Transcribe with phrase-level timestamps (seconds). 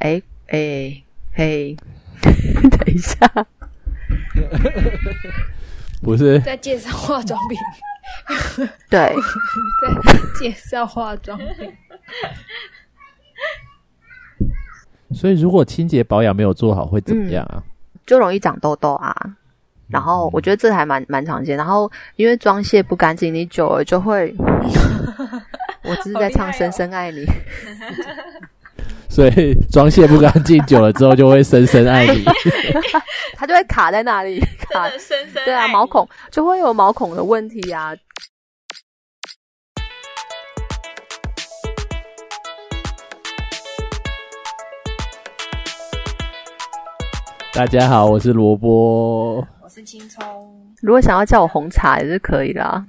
[0.00, 1.76] 哎哎嘿，
[2.22, 3.16] 等一下，
[6.02, 7.58] 不是在介绍化妆品，
[8.90, 8.98] 对，
[9.82, 11.72] 在介绍化妆品。
[15.14, 17.62] 所以如果清洁保养没有做好会怎么样啊？
[18.06, 19.14] 就容易长痘痘啊。
[19.88, 21.56] 然后我觉得这还蛮蛮常见。
[21.56, 24.34] 然后因为妆卸不干净，你久了就会。
[25.84, 27.24] 我只是在唱《深深爱你》，
[29.18, 32.24] 所以妆卸不干净，久了之后就会深深爱你。
[33.34, 34.38] 它就会卡在那里，
[34.70, 37.92] 卡深深对啊，毛孔就会有毛孔的问题啊。
[47.52, 50.22] 大家好，我是萝卜，我是青葱。
[50.80, 52.84] 如果想要叫我红茶也是可以的，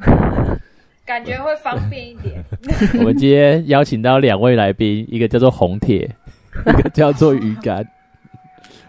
[1.10, 2.36] 感觉会方便一点。
[3.00, 6.08] 我们今天邀请到两位来宾，一个叫做红铁，
[6.68, 7.84] 一个叫做鱼竿。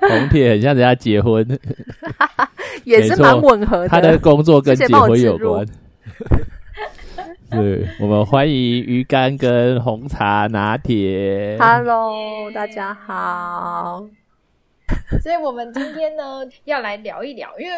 [0.00, 1.46] 红铁很像人家结婚，
[2.84, 3.88] 也是蛮吻合的。
[3.88, 5.66] 他的工作跟结婚有关。
[7.50, 11.56] 对，我们欢迎鱼竿跟红茶拿铁。
[11.58, 14.04] Hello，大家好。
[15.22, 17.74] 所以，我们今天呢，要来聊一聊，因为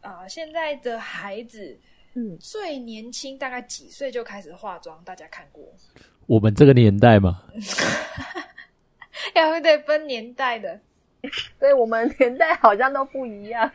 [0.00, 1.78] 啊，现在的孩子，
[2.18, 4.98] 嗯，最年轻大概几岁就开始化妆？
[5.04, 5.62] 大家看过？
[6.26, 7.42] 我们这个年代吗？
[9.36, 10.80] 要得分年代的，
[11.58, 13.70] 所以我们年代好像都不一样。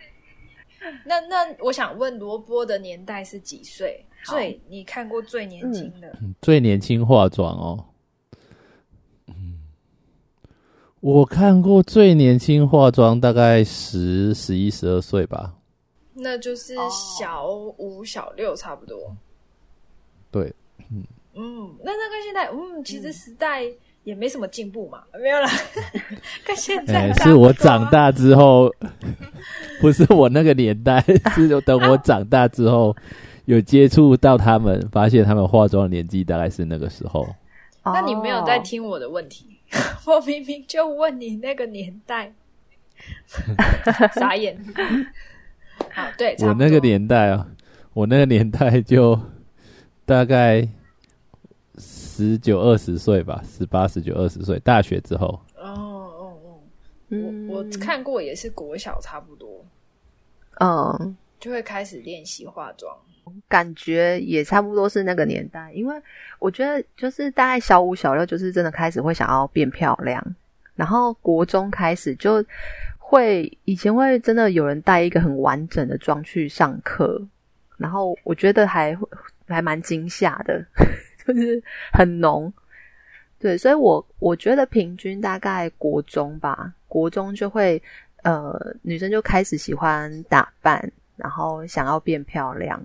[1.06, 4.04] 那那，我想问罗波的年代是几岁？
[4.26, 6.18] 最你看过最年轻的？
[6.42, 7.86] 最年轻化妆哦。
[11.00, 15.56] 我看过最年轻化妆大概十十一十二岁吧，
[16.14, 19.16] 那就是小五小六差不多。
[20.30, 20.54] 对，
[20.92, 21.04] 嗯
[21.34, 23.64] 嗯，那那跟现在，嗯，其实时代
[24.04, 25.50] 也没什么进步嘛，没有啦。
[26.46, 28.74] 跟现在是我长大之后，
[29.80, 31.02] 不是我那个年代，
[31.36, 32.96] 是等我长大之后
[33.46, 37.28] 有接触到他们，发现他们化妆年纪大概是那个时候。
[37.84, 39.58] 那你没有在听我的问题？
[40.06, 42.34] 我明明就问你那个年代，
[44.14, 44.58] 傻眼。
[45.92, 47.48] 好，对我那个年代啊，
[47.94, 49.20] 我那个年代就
[50.06, 50.68] 大概
[51.78, 55.28] 十九二十岁吧，十八十九二十岁，大学之后。
[55.58, 56.60] 哦哦哦，
[57.10, 59.66] 我我看过也是国小差不多，
[60.60, 62.96] 嗯，就会开始练习化妆。
[63.48, 65.96] 感觉也差不多是那个年代，因为
[66.40, 70.36] 我觉得就是大概小五、小六，就是真的开始会想要变漂亮，
[70.76, 72.44] 然后国中开始就
[73.12, 77.22] 会以前会真的有人带一个很完整的妆去上课，
[77.76, 78.98] 然后我觉得还
[79.48, 80.66] 还蛮惊吓的，
[81.28, 81.62] 就是
[81.92, 82.52] 很浓。
[83.38, 87.82] 对，所以我我觉得平均大概国中吧，国中就会
[88.24, 92.82] 呃女生就开始喜欢打扮，然后想要变漂亮。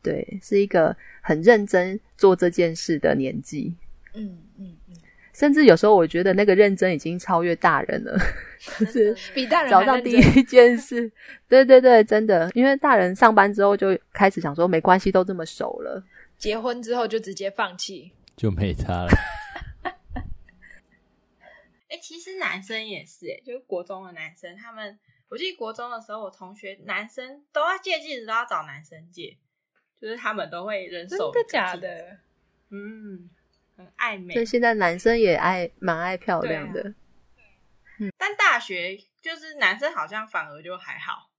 [0.00, 3.74] 对，是一个很认真做这件事的年纪。
[4.14, 4.94] 嗯嗯嗯，
[5.36, 8.18] 甚至有时候我觉得那个认真已经超越大人了，
[8.58, 11.12] 是比大人早上第一件事。
[11.46, 16.02] 对对对，真的，因为大人上班之后就开始想说没关系，都这么熟了，
[16.38, 19.10] 结婚之后就直接放弃，就没差了。
[21.90, 24.98] 哎，其实男生也是，哎，就是国中的男生，他们
[25.28, 29.36] 我记得国中的时候，我同学男生都要借镜子，都要找男生借。
[30.00, 32.18] 就是他们都会人手真的假的？
[32.70, 33.30] 嗯，
[33.76, 34.34] 很爱美。
[34.34, 36.94] 所以现在男生也爱蛮爱漂亮的。
[37.98, 41.30] 嗯，但大学就是男生好像反而就还好。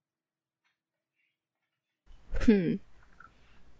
[2.48, 2.78] 嗯，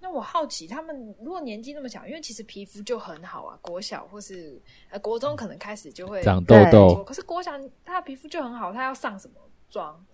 [0.01, 7.53] 那我好奇，他们如果年纪那么小，因为其实皮肤就很好啊，国小或是呃国中可能开始就会长痘痘，可是国小
[7.85, 10.05] 他的皮肤就很好，他要上什么妆？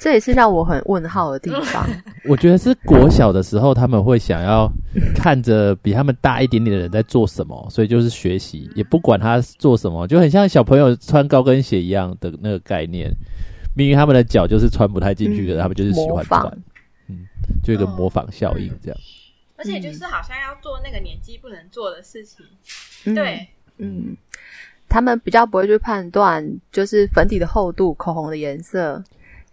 [0.00, 1.86] 这也是让我很问号的地方。
[2.24, 4.66] 我觉得是国小的时候，他们会想要
[5.14, 13.14] 看着比他们大一点点的人在做什么，所以就是学习，也不管他做什么，就很像小朋友穿高跟鞋一样的那个概念。
[13.76, 16.58] 明明他们的脚就是穿不太进去的，他们就是喜欢穿，
[17.08, 17.26] 嗯，
[17.62, 18.98] 就一个模仿效应这样。
[19.56, 23.46] 而且就是好像要做那个年纪不能做的事情，对，
[23.76, 24.16] 嗯，
[24.88, 26.42] 他们比较不会去判断，
[26.72, 29.02] 就是粉底的厚度、口红的颜色。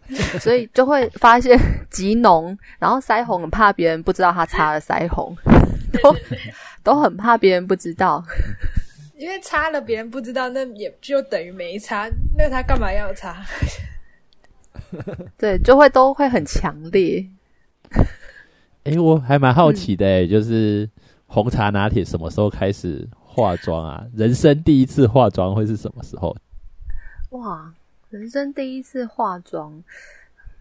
[0.39, 1.57] 所以就会发现
[1.89, 5.35] 极浓，然后腮红很怕别人不知道他擦了腮红，
[6.01, 6.15] 都
[6.83, 8.23] 都很怕别人不知道，
[9.17, 13.35] 因为擦了别人不知道，那也就等于没擦，那他干嘛要擦？
[15.37, 17.27] 对，就会都会很强烈。
[18.83, 20.89] 哎，我还蛮好奇的，就是
[21.25, 24.05] 红茶拿铁什么时候开始化妆啊？
[24.15, 26.33] 人生第一次化妆会是什么时候？
[27.31, 27.73] 哇，
[28.09, 29.83] 人生第一次化妆。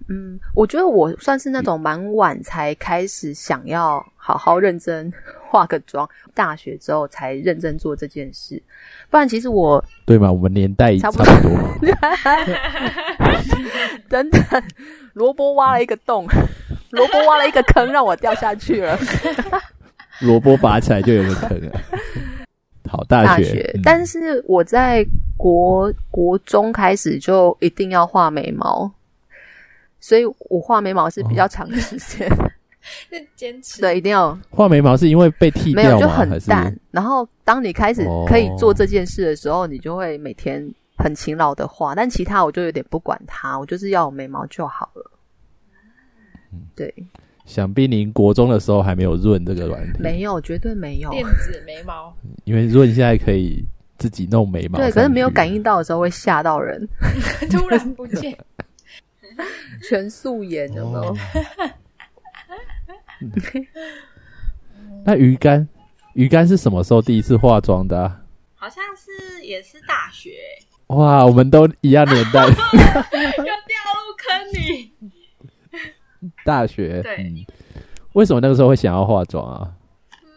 [0.09, 5.13] 嗯，我觉得我算是那种蛮晚才开始想要好好认真
[5.49, 8.63] 化个妆，大学之后才认真做这件事。
[9.11, 10.31] 不然其实我对嘛？
[10.31, 11.27] 我们年代差不多。
[14.09, 14.63] 等等，
[15.15, 16.27] 萝卜挖了一个洞，
[16.91, 18.99] 萝卜挖了一个坑，让我掉下去了。
[20.23, 21.81] 萝卜拔起来就有个坑了。
[22.89, 25.07] 好，大学，但是我在
[25.37, 28.91] 国国中开始就一定要画眉毛。
[29.99, 32.29] 所以我画眉毛是比较长的时间，
[32.81, 33.81] 是坚持。
[33.81, 34.39] 对，一定要。
[34.51, 36.73] 画眉毛是因为被剃掉没有就很淡。
[36.93, 40.65] 然后当你开始可以做这件事的时候，你就会每天
[40.97, 41.95] 很勤劳的画。
[41.95, 45.11] 但其他我就有点不管它，我就是要眉毛就好了。
[46.77, 46.95] 对，
[47.47, 52.15] 想必您国中的时候还没有润这个软体，没有，绝对没有电子眉毛。
[52.45, 53.65] 因为润现在可以
[53.97, 56.87] 自己弄眉毛，对，可是没有感应到的时候会吓到人，
[57.51, 58.37] 突然不见。
[59.89, 61.17] 全素颜有没有？
[65.05, 65.67] 那鱼竿，
[66.15, 68.21] 鱼竿是什么时候第一次化妆的？
[68.55, 70.31] 好像是也是大学。
[70.89, 72.65] 哇，我们都一样年代， 又掉
[73.95, 74.93] 入坑里。
[76.45, 77.47] 大学对，
[78.13, 79.73] 为什么那个时候会想要化妆啊？
[80.23, 80.29] 嗯，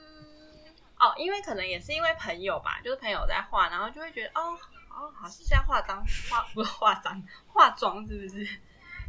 [1.00, 4.54] 哦，因为可能也是因为朋友吧，就是朋友在画，然后就会觉得哦
[4.90, 8.46] 哦，好像是在化妆，化不是化妆， 化妆是不是？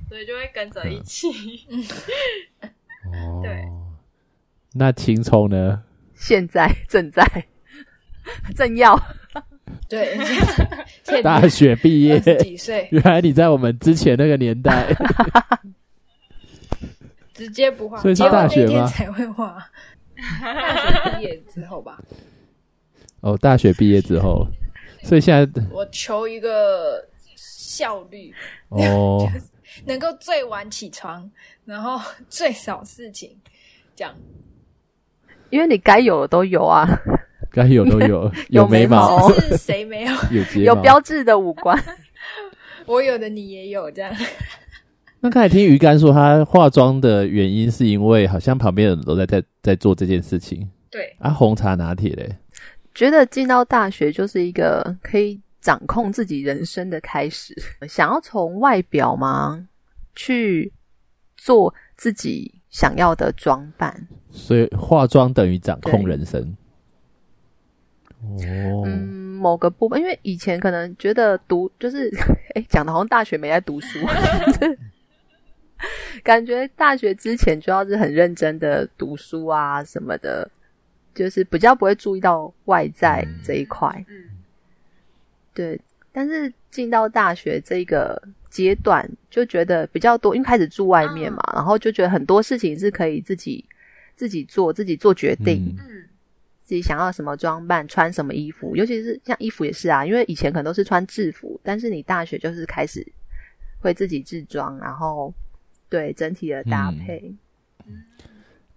[0.09, 1.29] 所以就会跟着一起。
[3.13, 3.65] 哦，对。
[4.73, 5.83] 那青葱呢？
[6.15, 7.25] 现在正在
[8.55, 9.01] 正要。
[9.89, 10.19] 对。
[11.23, 12.89] 大学毕业几岁？
[12.93, 14.87] 原来你在我们之前那个年代。
[17.41, 18.87] 直接不画，所以是大学吗？
[18.87, 19.57] 才会画。
[20.15, 21.99] 大学毕业之后吧。
[23.23, 24.47] 哦，大学毕业之后，
[25.03, 27.03] 所以现在我求一个
[27.35, 28.31] 效率。
[28.69, 29.27] 哦。
[29.87, 31.31] 能够最晚起床，
[31.65, 31.99] 然后
[32.29, 33.35] 最少事情，
[33.97, 34.15] 这样。
[35.49, 36.87] 因为你该有的都有啊，
[37.51, 40.13] 该有都有， 有眉毛是谁没有？
[40.31, 41.83] 有有标志的五官，
[42.85, 44.13] 我有的你也有，这样。
[45.21, 50.69] 那刚才听鱼竿说，他化妆的原因是因为好像旁边的人都在在在做这件事情。
[50.91, 52.37] 对啊，红茶拿铁嘞，
[52.95, 57.55] 觉得进到大学就是一个可以掌控自己人生的开始。
[57.89, 59.69] 想要从外表吗？
[60.17, 60.73] 去
[61.37, 66.57] 做自己想要的装扮，所以化妆等于掌控人生。
[68.23, 72.11] 哦，嗯，某个部分，因为以前可能觉得读就是，
[72.57, 73.99] 哎，讲的好像大学没在读书，
[76.23, 80.51] 感觉大学之前就要是很认真的读书啊什么的，
[81.15, 83.89] 就是比较不会注意到外在这一块。
[84.09, 84.25] 嗯，
[85.55, 85.81] 对，
[86.13, 88.21] 但是进到大学这个。
[88.51, 93.65] 阶段就觉得比较多，因为开始住外面嘛，然后就觉得很多事情是可以自己
[94.17, 95.73] 自己做，自己做决定。
[95.79, 96.03] 嗯，
[96.65, 103.07] 自己想要什么装扮，穿什么衣服，尤其是像衣服也是啊，因为以前可能都是穿制服，但是你大学就是开始
[103.79, 105.33] 会自己制装，然后
[105.91, 107.35] 对整体的搭配。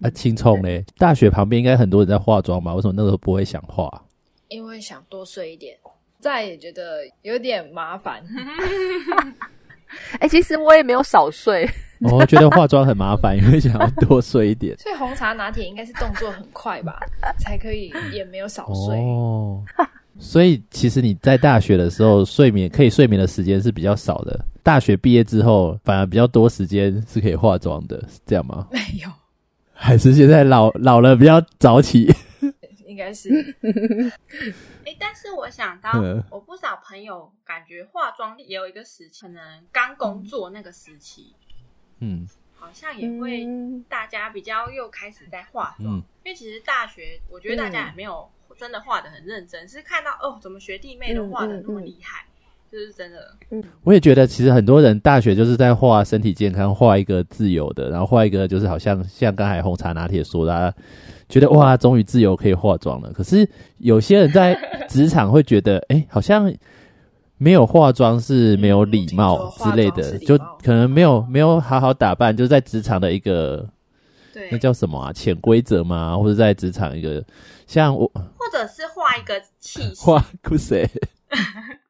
[0.02, 2.76] 啊青葱嘞，大学旁边应该很多人在化妆吧？
[2.76, 4.04] 为什么那时候不会想化？
[4.50, 5.78] 因为想多睡一点，
[6.20, 8.22] 再也觉得有点麻烦。
[10.20, 11.70] 哎，其实我也没有少睡。
[12.02, 14.76] 我觉得化妆很麻烦，因为想要多睡一点。
[14.82, 17.00] 所以红茶拿铁应该是动作很快吧，
[17.40, 18.98] 才可以也没有少睡。
[19.00, 19.64] 哦，
[20.20, 24.46] 所以其实你在大学的时候睡眠可以睡眠的时间是比较少的。
[24.62, 28.68] 大学毕业之后反而比较多时间是可以化妆的，是这样吗？
[28.72, 29.10] 没有，
[29.74, 32.10] 还是现在老老了比较早起？
[32.86, 33.30] 应该是。
[34.86, 35.92] 哎，但是我想到，
[36.30, 39.42] 我不少朋友感觉化妆也有一个时期，可能
[39.72, 41.34] 刚工作那个时期，
[42.00, 43.48] 嗯，好像也会
[43.90, 48.30] 大家比较又开始在化妆，因为其实大学我觉得大家也没有
[48.60, 52.26] 真的画的很认真，是看到哦，怎么学弟妹都画的那么厉害，
[52.72, 53.34] 就是真的。
[53.52, 60.74] 嗯，我也觉得其实很多人大学就是在画身体健康，画一个自由的，然后画一个就是好像像刚才红茶拿铁说的。
[61.30, 63.12] 觉得哇，终于自由可以化妆了。
[63.12, 63.48] 可是
[63.80, 64.56] 有些人在
[64.88, 66.54] 职场会觉得，哎，好像
[67.38, 73.68] 没有化妆是没有礼貌之类的，就可能没有没有好好打扮，就在职场的一个，
[74.34, 75.14] 对，那叫什么啊？
[75.14, 76.18] 潜规则吗？
[76.18, 77.24] 或者在职场一个
[77.68, 80.90] 像我，或者是画一个气势，画酷谁？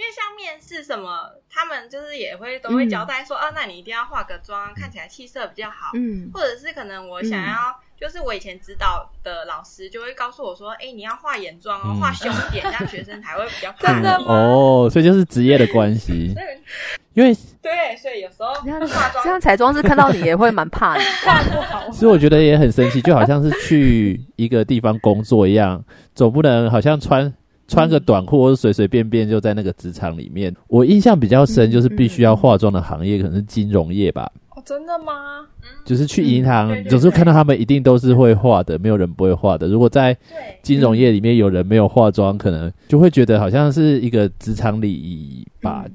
[0.00, 5.90] 因为像面试什么，他们就是也会都会交代说啊，那你一定要化个妆，看起来气色比较好。
[5.92, 16.34] 嗯，或者是可能我想要，就是我以前指导的老师就会告诉我说，哎，你要化眼妆哦，化凶一点，这样学生才会比较 真的哦，所以就是职业的关系。
[17.12, 21.92] 因为对，所以有时候这样彩妆师看到你也会蛮怕的 画不好。
[21.92, 27.30] 所以我觉得也很神奇，就好像是去一个地方工作一样，总不能好像穿。
[27.70, 34.30] 穿个短裤或者随随便便就在那个职场里面，我印象比较深就是必须要化妆的行业可能是金融业吧。
[34.50, 35.46] 哦，真的吗？
[35.84, 39.68] 就是去银行，总是看到他们一定都是会化的，没有人不会化的。
[39.68, 40.16] 如果在
[40.62, 45.86] 金融业里面有人没有化妆，可能就会觉得好像是一个职场礼仪吧，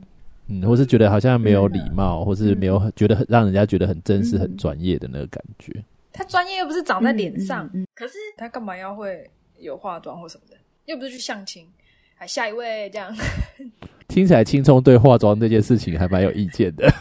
[0.48, 5.84] 嗯，或是觉得好像没有礼貌，或是没有觉得很让人家觉得很正式、很专业的那个感觉。
[6.14, 9.30] 他专业又不是长在脸上，可是他干嘛要会
[9.60, 10.56] 有化妆或什么的？
[10.86, 11.68] 又不是去相亲，
[12.16, 13.14] 还下一位这样，
[14.08, 16.92] 听起来青葱对化妆这件事情还蛮有意见的。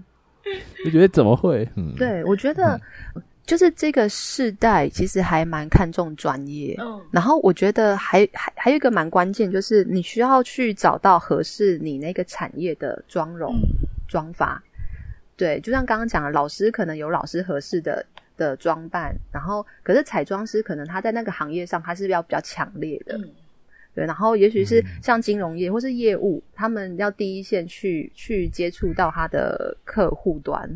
[0.84, 1.66] 我觉得怎么会？
[1.76, 2.78] 嗯，对我觉得
[3.46, 6.76] 就是这个世代其实还蛮看重专业。
[6.78, 13.54] 嗯，然后我觉得还还还有一个蛮关键，就是你需要去找到合适你那个产业的妆容
[14.06, 14.62] 妆法。
[15.36, 18.04] 对，就像刚刚讲的，老师可能有老师合适的。
[18.36, 23.18] 的装扮，然后可是彩妆师可能他在那个行业上他是要比较强烈的，
[23.94, 30.68] 对，然后也许是像金融业或是业务，他们要第一线去去接触到他的客户端，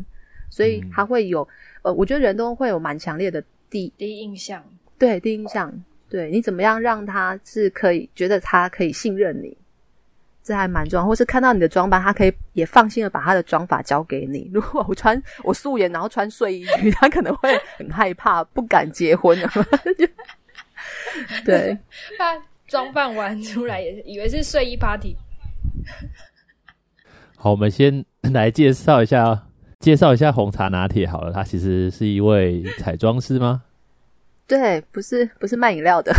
[0.49, 1.47] 所以他会有
[1.81, 4.63] 呃，我觉得人都会有蛮强烈的第第一印象，
[4.97, 5.71] 对，第一印象，
[6.09, 9.57] 对你怎么样让他是可以觉得他可以信任你。
[10.49, 14.49] 这还蛮重要，或是看到你的装扮，他可以也放心的把他的妆法交给你。
[14.51, 19.37] 如果我穿我素颜，然后穿睡衣去， 他可能会很害怕，不敢结婚。
[21.45, 21.77] 对，
[22.17, 22.35] 他
[22.67, 25.15] 装扮完出来也以为是睡衣 party。
[27.35, 28.03] 好，我们先
[28.33, 29.47] 来介绍一下，
[29.79, 31.31] 介绍一下红茶拿铁好了。
[31.31, 33.61] 他其实是一位彩妆师吗？
[34.49, 36.11] 对，不是不是卖饮料的，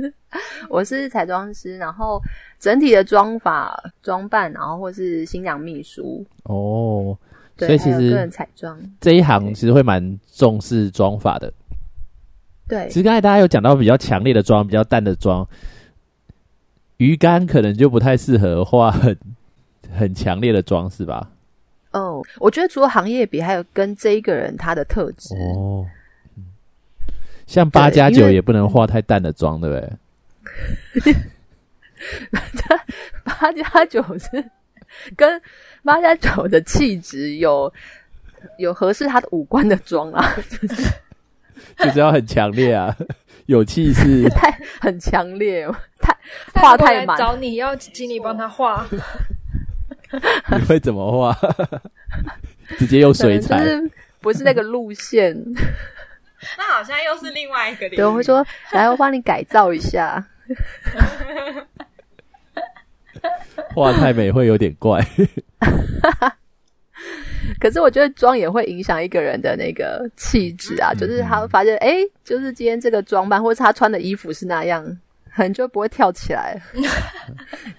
[0.70, 2.18] 我是彩妆师，然后
[2.58, 7.16] 整体的妆法、装扮，然后或是新娘秘书哦。
[7.58, 11.52] 所以其实个人彩妆这一行其实会蛮重视妆法的。
[12.66, 15.46] 对，其实刚才大家有讲到比较强烈的妆、比较淡的妆，
[16.96, 19.14] 鱼竿可能就不太适合画很
[19.94, 21.30] 很强烈的妆，是吧？
[21.92, 25.86] 哦，我觉得除了行业比，还有跟这一个人他的特质哦。
[27.46, 29.76] 像八加九也不能化太淡的妆，对不
[31.02, 31.14] 对？
[33.24, 34.28] 八加九是
[35.16, 35.40] 跟
[35.84, 37.72] 八加九的气质有
[38.58, 40.90] 有合适他的五官的妆啊，就是
[41.78, 42.94] 就是要很强烈啊，
[43.46, 44.50] 有气势， 太
[44.80, 45.66] 很强烈，
[45.98, 46.16] 太
[46.60, 47.16] 画太满。
[47.16, 48.86] 找你要请你帮他画，
[50.52, 51.36] 你会怎么画？
[52.78, 53.64] 直接用水彩，
[54.20, 55.36] 不是那个路线。
[56.58, 57.88] 那好像又是另外一个。
[57.90, 60.24] 对，我会说， 来，我帮你改造一下。
[63.74, 65.04] 画太美会有点怪。
[67.58, 74.84] 可是我觉得妆也会影响一个人的那个气质啊，就是他会发现，哎，就是今天这个装扮，或者他穿的衣服是那样，
[75.34, 76.60] 可能就不会跳起来。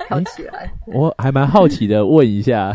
[0.08, 0.70] 跳起来。
[0.86, 2.74] 我还蛮好奇的，问一下。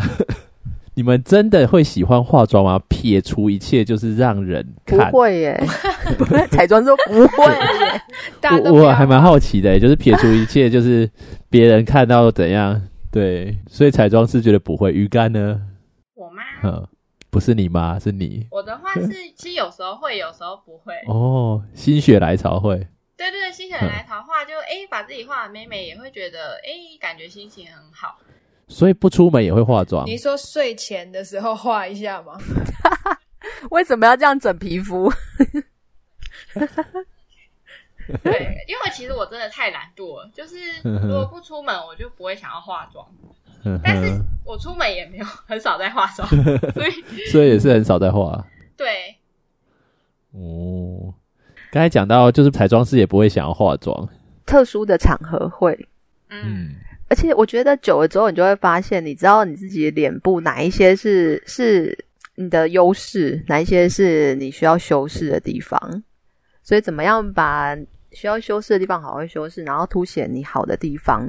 [0.94, 2.78] 你们真的会喜欢化妆吗？
[2.88, 5.10] 撇除一切，就是让人看。
[5.10, 5.64] 不会耶，
[6.52, 8.02] 彩妆都不会耶。
[8.64, 11.08] 我我还蛮好奇的，就是撇除一切，就是
[11.48, 12.80] 别人看到怎样？
[13.10, 14.92] 对，所以彩妆是觉得不会。
[14.92, 15.60] 鱼竿呢？
[16.14, 16.42] 我妈？
[16.62, 16.86] 嗯，
[17.30, 18.46] 不是你妈，是你。
[18.50, 20.94] 我的话是，其实有时候会，有时候不会。
[21.08, 22.76] 哦，心血来潮会。
[23.16, 28.18] 对对对，心血来潮画就哎，把自己画的美美，也会觉得哎，感觉心情很好。
[28.72, 30.06] 所以不出门也会化妆。
[30.06, 32.38] 你说睡前的时候化一下吗？
[33.70, 35.12] 为什么要这样整皮肤？
[38.22, 38.32] 对，
[38.66, 43.06] 因为其实我真的太懒惰了，就是 如果不出门，我就不会想要化妆。
[43.84, 46.28] 但是我出门也没有很少在化妆，
[46.72, 46.90] 所以
[47.30, 48.44] 所以也是很少在化。
[48.76, 49.14] 对。
[50.32, 51.14] 哦，
[51.70, 54.08] 刚才讲到就是彩妆师也不会想要化妆，
[54.44, 55.88] 特殊的场合会。
[56.30, 56.74] 嗯。
[57.12, 61.94] 而且我觉得久了之后，你就会发现，你知道你自己脸部哪一些是是
[62.36, 65.78] 你的优势，哪一些是你需要修饰的地方。
[66.62, 67.76] 所以，怎么样把
[68.12, 71.28] 需要修饰的地方好好修饰，然后凸显你好的地方，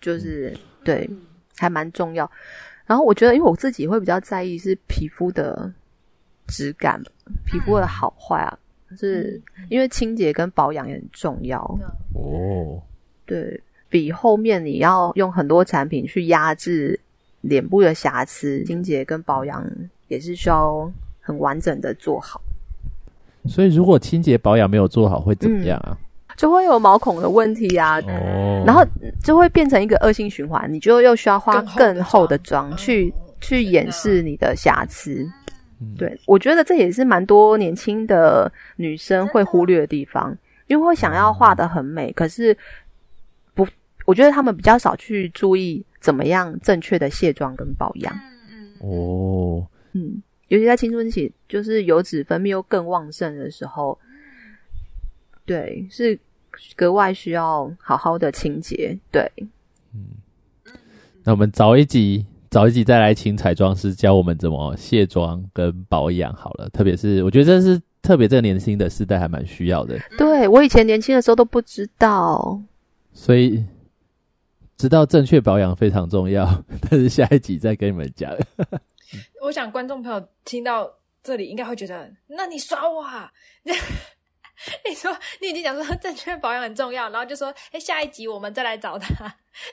[0.00, 1.10] 就是对，
[1.56, 2.30] 还蛮重要。
[2.86, 5.68] 然后，我觉得，因为我自己会比较在意是皮肤的
[6.46, 7.02] 质感，
[7.44, 8.56] 皮肤的好坏啊，
[8.96, 11.60] 是因为清洁跟保养也很重要。
[12.14, 12.80] 哦，
[13.26, 13.60] 对。
[13.90, 16.98] 比后面你要用很多产品去压制
[17.42, 19.62] 脸部的瑕疵，清洁跟保养
[20.08, 22.40] 也是需要很完整的做好。
[23.46, 25.98] 所以如果清洁保养没有做好，会怎么样啊？
[26.36, 28.00] 就会有毛孔的问题啊，
[28.64, 28.82] 然后
[29.22, 35.28] 就会变成一个恶性循环，你就又需要花更厚的妆去去掩饰你的瑕疵。
[35.98, 40.34] 对，我觉得这也是蛮多年轻的女生会忽略的地方，
[40.66, 42.60] 因为会想要画的很美，可是不，
[44.10, 48.12] 我觉得他们比较少去注意怎么样正确的卸妆跟保养。
[48.50, 48.90] 嗯嗯。
[48.90, 49.66] 哦。
[49.92, 53.96] 嗯，尤其在青春期，就是油脂分泌又更旺盛的时候，
[55.46, 56.18] 对，是
[56.74, 58.98] 格外需要好好的清洁。
[59.12, 59.30] 对。
[59.94, 60.06] 嗯。
[61.22, 62.26] 那我们早一集。
[62.50, 69.96] 早一集再来请彩妆师教我们怎么卸妆跟保养好了，特别是我觉得这是特别这个年轻的时代还蛮需要的。
[70.18, 72.60] 对我以前年轻的时候都不知道，
[73.12, 73.64] 所以
[74.80, 76.64] 知道正确保养非常重要。
[76.88, 78.34] 但是下一集再跟你们讲。
[79.44, 80.90] 我想观众朋友听到
[81.22, 83.02] 这里应该会觉得，那你耍我？
[83.02, 83.30] 啊？
[84.88, 89.26] 你说你已经讲说正确保养很重要，然后就说，哎，下一集我们再来找他。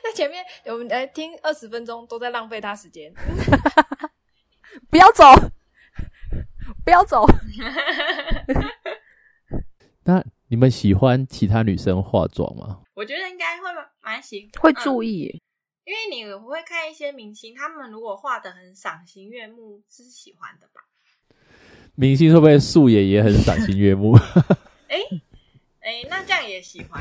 [0.04, 3.10] 那前面我们来听二十分钟都在浪费他时间，
[4.90, 5.24] 不要走，
[6.84, 7.24] 不要走。
[10.04, 12.80] 那你们喜欢其他女生化妆吗？
[12.98, 13.66] 我觉得应该会
[14.00, 15.40] 蛮喜，会注意，
[15.84, 20.82] 因为你会看一些明星，他们如果画的很赏心悦目，是喜欢的吧？
[21.94, 24.16] 明星会不会素颜也很赏心悦目？
[24.90, 24.98] 哎
[25.78, 27.00] 哎，那这样也喜欢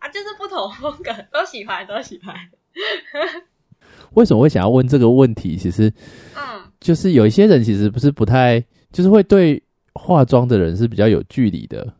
[0.00, 0.08] 啊？
[0.08, 2.34] 就是不同风格都喜欢，都喜欢。
[4.14, 5.56] 为什么会想要问这个问题？
[5.56, 5.88] 其实，
[6.34, 8.60] 嗯，就是有一些人其实不是不太，
[8.90, 9.62] 就是会对
[9.94, 11.94] 化妆的人是比较有距离的。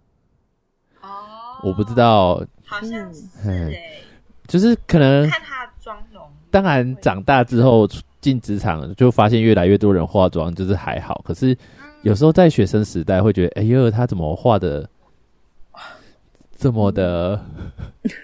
[1.00, 3.73] 哦，我不知道，好像是哎，
[4.47, 6.23] 就是可能看他妆容。
[6.50, 7.88] 当然，长大之后
[8.21, 11.23] 进职场就发现越来越多人化妆，就是还好。
[11.25, 11.57] 可是
[12.02, 14.88] 有时候在学生时代会觉得，哎呦，他怎么画的？
[16.57, 17.41] 这么的，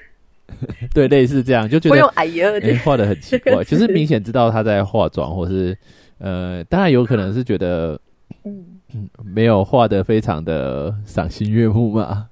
[0.95, 2.49] 对，类似这样，就觉得哎呀，
[2.85, 5.77] 画的很奇怪， 就是明显知道他在化妆，或是
[6.19, 8.01] 呃，当然有可能是觉得，
[8.45, 8.65] 嗯。
[8.95, 12.27] 嗯，没有画的非常的赏心悦目嘛，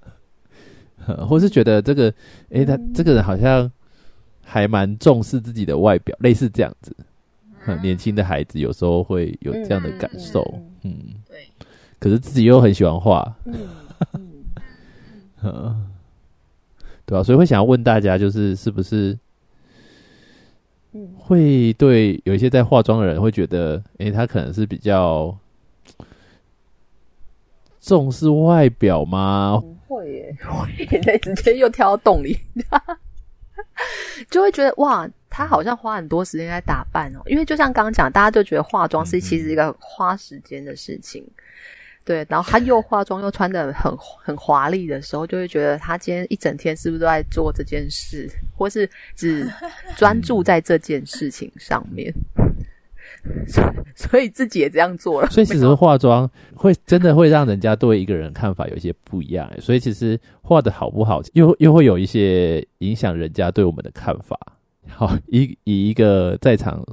[1.27, 2.13] 或是觉得这个，
[2.51, 3.71] 哎，他这个人好像
[4.43, 6.97] 还蛮重视自己的外表，类似这样子，
[7.59, 10.43] 很年轻的孩子有时候会有这样的感受，
[10.83, 10.97] 嗯，
[11.29, 11.49] 对，
[11.99, 13.55] 可是自己又很喜欢画，嗯
[15.43, 15.87] 嗯。
[17.09, 17.23] 对吧？
[17.23, 19.17] 所以会想要问大家，就是是不是，
[21.17, 25.39] 会对有一些在化妆的人会觉得，哎，他可能是比较
[27.81, 29.63] 重视外表吗？
[29.63, 30.37] 不会耶，
[30.89, 32.39] 会在直接又跳到洞里，
[34.31, 37.21] 就会觉得哇，他好像花很多时间在打扮哦。
[37.27, 41.27] 因为就像刚刚讲，大家就觉得化妆是其实一个花时间的事情。
[42.05, 49.45] 对，然后他又化妆又穿的很很华丽的时候，就会觉得他今天一整天是不是都在做这件事，或是只
[49.97, 52.15] 专注在这件事情上面？
[53.95, 55.29] 所以自己也这样做了。
[55.29, 59.51] 所以其实化妆会真的会让人家对一个人看法有一些不一样。
[59.61, 64.39] 所以其实画的好不好，又又会有一些影响人家对我们的看法。
[64.89, 66.85] 好，以以一个在场。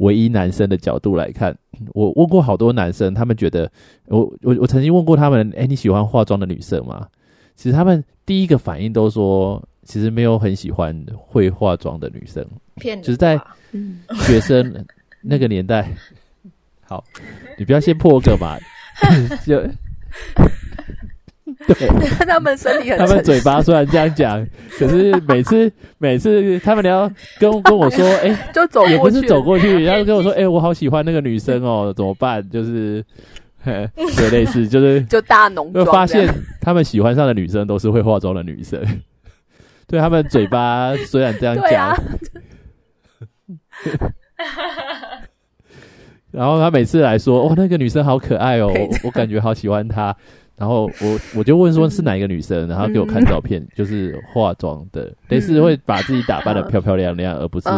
[0.00, 1.56] 唯一男生的角度来看，
[1.94, 3.72] 我问过好多男生，他们觉得
[4.08, 7.08] 我我我曾经问过他们，哎，你喜欢化妆的女生吗？
[7.54, 12.46] 其实他们第一个反应都说，其实没有很喜欢会化妆的女生。
[12.74, 13.40] 骗就是在
[14.26, 14.84] 学生
[15.26, 15.88] 那个年代。
[16.88, 17.02] 好，
[17.58, 18.56] 你不要先破个嘛，
[19.46, 19.60] 就。
[21.66, 21.88] 对，
[22.26, 24.46] 他们身体很，他们嘴巴虽然这样讲，
[24.78, 32.46] 可是每次每次他们聊跟跟我说， 哎，就走也不是走过去，然后跟我说，哎，我好喜欢那个女生哦，怎么办？
[32.50, 33.04] 就是，
[33.64, 36.28] 对，类似就是就大浓妆，发现
[36.60, 38.80] 他们喜欢上的女生都是会化妆的女生，
[39.86, 41.96] 对他们嘴巴虽然这样讲，
[46.30, 48.70] 然后他每次来说，哇，那个女生好可爱哦，
[49.04, 50.14] 我感觉好喜欢她。
[50.56, 57.68] 然后我我就问说是哪一个女生，然后给我看照片，就是化妆的，类似会把自己打扮的漂漂亮亮，而不是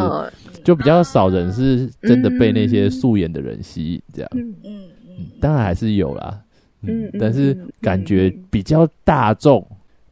[0.63, 4.31] 就比较少人是真的被那些素颜的人吸引这样。
[4.33, 6.41] 嗯嗯嗯，当然还是有啦，
[6.83, 9.67] 嗯，但是感觉比较大众。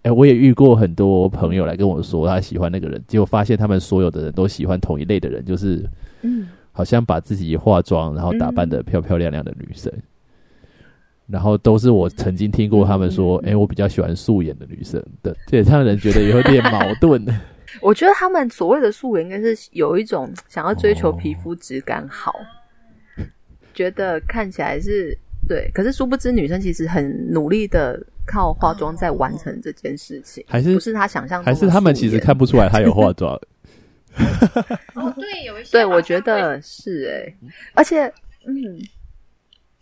[0.07, 5.85] 哎，我也遇过很多朋友来跟我说他喜欢那个人，结果发现他们所有的人都喜欢同一类的人，就是
[6.23, 9.93] 嗯，好像把自己化妆然后打扮的漂漂亮亮的女生。
[11.27, 17.27] 然后都是我曾经听过他们说，哎，我比较喜欢素颜的女生的，这也让人觉得有点矛盾。
[17.83, 22.33] 我觉得他们所谓的素颜，应该是有一种想要追求皮肤质感好，
[23.75, 25.69] 觉得看起来是对。
[25.75, 31.43] 可是殊不知，女生其实很努力的靠化妆在完成这件事情，还是不是他想象？
[31.43, 33.33] 还是他们其实看不出来他有化 妆？
[34.95, 37.35] 哦，对，有一些，对我觉得是哎，
[37.75, 38.13] 而且
[38.47, 38.79] 嗯。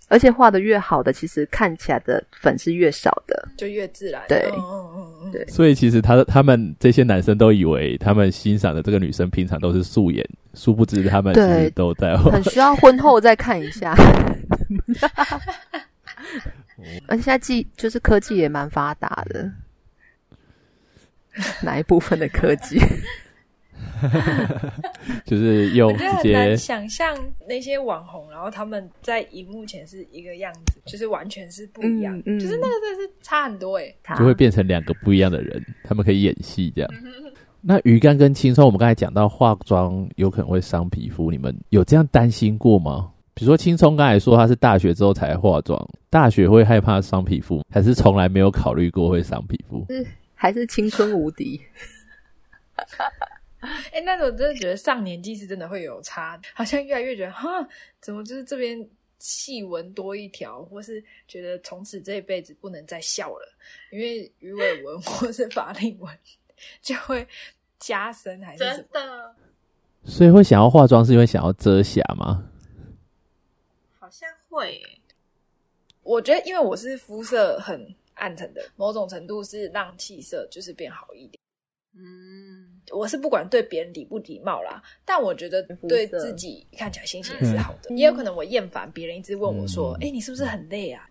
[0.09, 4.23] 而且画的越好的，其实看起来的粉是越少的，就越自然。
[4.29, 5.47] 对，嗯嗯嗯对。
[5.47, 13.97] 所以其实他他们这些男生都以为他们欣赏的这个女生平常都是素颜，殊不知他们其实都在很需要婚后再看一下。
[17.07, 19.51] 而且现在技就是科技也蛮发达的，
[21.63, 22.81] 哪一部分的科技？
[25.25, 27.17] 就是用直接想象
[27.49, 36.91] 那些网红，然后他们在荧幕前是一个样子，就是完全是不一样，就是那个真的是差很多哎，就会变成两个不一样的人，他们可以演戏这样。
[37.63, 43.11] 那鱼竿跟青松，我们刚才讲到化妆有可能会伤皮肤，你们有这样担心过吗？
[43.35, 49.85] 比如说青葱刚才说他是大学之后才化妆，大学会害怕伤皮肤，还是从来没有考虑过会伤皮肤？
[49.89, 51.61] 是还是青春无敌？
[53.93, 57.67] 哎，那我真的觉得上年纪是真的会有差，好像越来越觉得哈，
[58.01, 58.87] 怎么就是这边
[59.19, 63.57] 细纹多一条，或是觉得从此这一辈子不能再笑了，
[63.91, 66.13] 因为鱼尾纹或是法令纹
[66.83, 67.27] 就会
[67.79, 69.35] 加深，还是真的？
[70.05, 72.45] 所以会想要化妆，是因为想要遮瑕吗？
[74.55, 74.81] 会。
[76.03, 81.39] 我觉得，因为我是肤色很暗沉的，某种程度是让气色就是变好一点。
[81.97, 82.71] 嗯。
[82.93, 87.95] 我是不管对别人礼不礼貌啦，但我觉得对自己看起来心情也是好的。
[87.95, 91.09] 也有可能我厌烦别人一直问我说：“哎，你是不是很累啊？”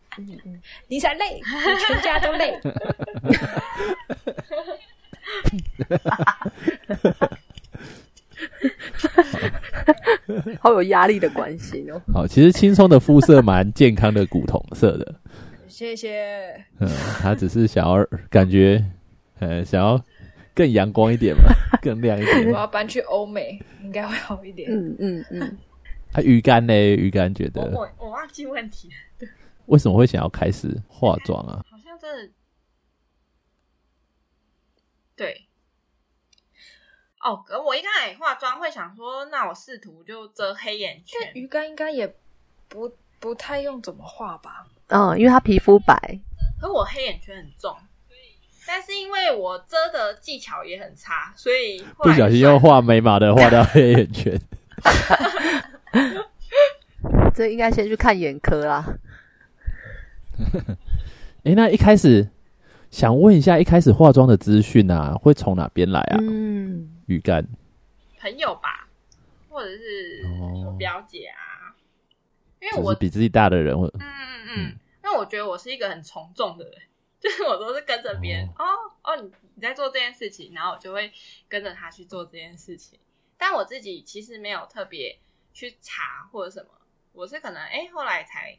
[0.88, 1.42] 你才累，你
[1.88, 2.62] 全家都累。
[10.60, 12.02] 好有压力的关系哦。
[12.14, 15.16] 好，其实青松的肤色蛮健康的，古铜色的。
[15.68, 16.54] 谢谢。
[16.80, 16.88] 嗯，
[17.22, 18.84] 他只是想要感觉，
[19.40, 20.02] 呃，想要。
[20.56, 21.46] 更阳光一点嘛，
[21.82, 22.46] 更亮一点。
[22.52, 24.70] 我要搬去欧美，应该会好一点。
[24.72, 25.58] 嗯嗯嗯。
[26.12, 26.72] 他鱼竿呢？
[26.96, 29.28] 鱼竿觉得我我忘记问题了。
[29.66, 31.66] 为什么会想要开始化妆啊？
[31.72, 32.32] 好像真的。
[35.16, 35.42] 对。
[37.24, 41.32] 哦，可我一开始化妆会想说，那我试图就遮黑眼圈。
[41.34, 42.14] 鱼竿应该也
[42.68, 44.68] 不不太用怎么画吧？
[44.88, 45.96] 嗯，因为他皮肤白。
[46.60, 47.76] 可我黑眼圈很重。
[48.66, 54.40] 但是因为我遮的技巧也很差，所以不小心又画眉毛的画到黑眼圈。
[57.36, 58.86] 这应该先去看眼科啦。
[61.44, 62.30] 哎，那一开始
[62.90, 66.18] 想问一下，一开始化妆的资讯啊，会从哪边来啊？
[66.22, 67.48] 嗯，鱼竿
[68.20, 68.90] 朋友吧，
[69.50, 70.26] 或者是
[70.66, 71.76] 我表姐啊，
[72.60, 76.82] 因为我比自己大的人，或嗯嗯嗯，因为我觉得我是一个很从众的人。
[77.24, 78.66] 就是我都是跟着别人哦。
[79.02, 81.14] 哦，你你在做这件事情，然后我就会
[81.48, 83.00] 跟着他去做这件事情。
[83.38, 85.18] 但我自己其实没有特别
[85.54, 86.72] 去查或者什么，
[87.14, 88.58] 我是可能哎后来才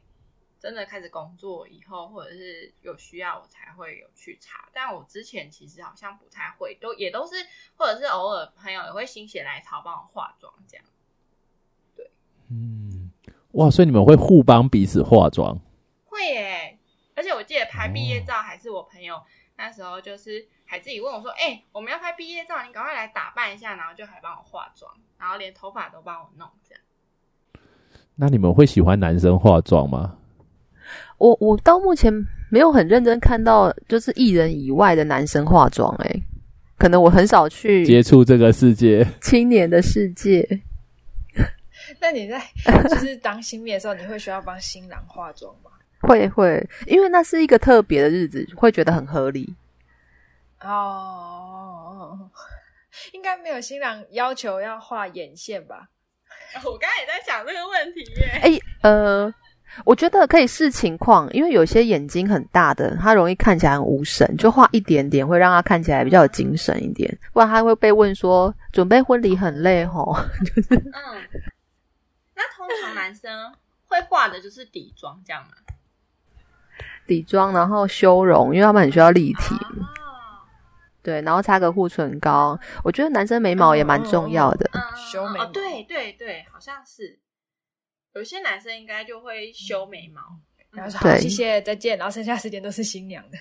[0.65, 4.67] 真的开始工作以后，或者是有需要我才会有去查。
[4.73, 7.35] 但我之前其实好像不太会，都也都是
[7.77, 10.87] 或者是偶尔朋友也会心血来潮帮我化妆这样。
[11.95, 12.11] 对，
[12.49, 13.13] 嗯，
[13.53, 15.61] 哇，所以你们会互帮彼此化妆？
[16.07, 16.79] 会耶。
[17.15, 19.23] 而且我记得拍毕业照还是我朋友
[19.59, 26.83] 那时候就是还自己问我说：“哎，我们要拍毕业照，你赶快来打扮一下。”然后就还帮我化妆，然后连头发都帮我弄这样。
[28.15, 30.17] 那你们会喜欢男生化妆吗？
[31.19, 32.13] 我我到目前
[32.51, 36.23] 没有很认真看到就是艺人以外的男生化妆，哎，
[36.79, 40.47] 可能我很少去接触这个世界， 青年的世界。
[42.01, 42.41] 那你在
[42.89, 45.71] 就是当新面的时候，你会需要帮新郎化妆吗？
[46.01, 49.55] 会会，因为那是一个特别的日子，会觉得很合理。
[50.61, 52.19] 哦，
[53.13, 55.89] 应该没有新郎要求要画眼线吧？
[56.65, 58.41] 我刚才也在想这个问题耶。
[58.43, 59.35] 哎，呃，
[59.85, 70.17] 我觉得可以视情况，因为有些眼睛很大的，他容易看起来很无神，就画一点点会让他看起来比较有精神一点，不然他会被问说准备婚礼很累吼。
[70.45, 70.93] 就是嗯，
[72.35, 73.53] 那通常男生
[73.87, 75.49] 会画的就是底妆这样吗？
[77.07, 79.55] 底妆，然后修容，因为他们很需要立体。
[81.03, 82.59] 对，然后擦个护唇膏。
[82.83, 84.71] 我觉得男生眉毛也蛮重要的。
[84.97, 87.19] 修眉，对对对，好像是
[88.15, 90.21] 有些男生应该就会修眉毛。
[90.71, 91.97] 然后说好，谢谢，再见。
[91.99, 93.39] 然后剩下时间都是新娘的。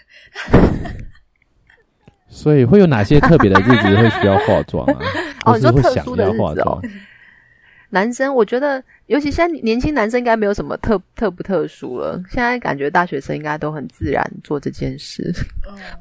[2.30, 5.00] 所以会有哪些特别的日子会需要化妆啊？
[5.46, 6.82] 哦，你说特殊的日子哦。
[7.90, 12.20] 男生，我觉得，尤其现在年轻男生应该没有什么特特不特殊了。
[12.28, 15.32] 现在感觉大学生应该都很自然做这件事，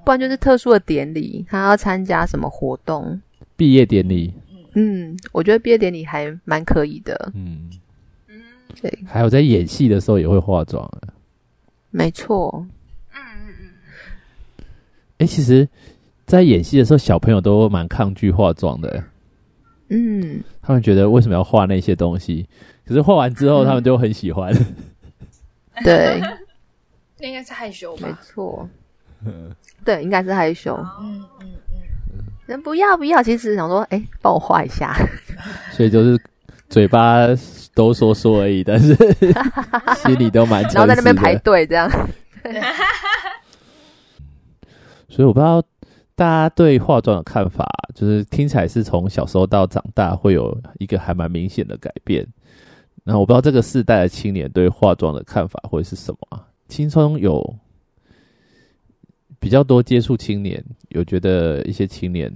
[0.02, 3.20] 不然就是特殊的典礼，他要参加什么活动？
[3.56, 4.32] 毕业典礼。
[4.74, 7.30] 嗯，我觉得毕业典礼还蛮可以的。
[7.34, 7.80] 嗯嗯，
[8.80, 8.98] 对。
[9.06, 10.90] 还有在演戏的时候也会化妆。
[11.90, 12.64] 没错。
[13.14, 14.64] 嗯嗯嗯。
[15.18, 15.68] 哎，其实，
[16.26, 19.02] 在演戏的时候，小朋友都蛮抗拒化妆的。
[19.88, 22.48] 嗯，他们觉得为什么要画那些东西？
[22.86, 24.52] 可是画完之后，他们就很喜欢。
[25.84, 26.20] 对，
[27.18, 28.08] 那应该是害羞吧？
[28.08, 28.68] 没错，
[29.84, 30.74] 对，应该是害羞。
[31.00, 31.50] 嗯嗯
[32.12, 34.96] 嗯，人不要不要，其实想说，哎，帮我画一下。
[35.70, 36.18] 所以就是
[36.72, 37.26] 嘴巴
[37.74, 38.96] 都说说而已，但是
[40.02, 40.62] 心里都蛮……
[40.62, 41.90] 然后在那边排队这样。
[45.08, 45.62] 所以我不知道。
[46.14, 52.24] 大家对化妆的看法，就是听起来是从小时候到长大会有一个还蛮明显的改变。
[53.02, 56.44] 那我不知道这个世代的青年对化妆的看法会是什么？
[56.68, 57.42] 青葱有
[59.40, 62.30] 比较多接触青年，有觉得一些青年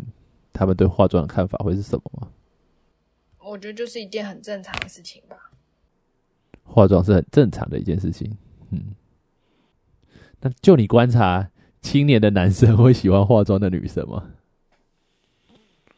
[0.55, 2.27] 他们对化妆的看法会是什么吗？
[3.47, 5.37] 我觉得就是一件很正常的事情吧。
[6.65, 8.31] 化妆是很正常的一件事情，
[8.71, 8.95] 嗯。
[10.41, 11.49] 那就你观察。
[11.83, 14.29] 青年的男生会喜欢化妆的女生吗？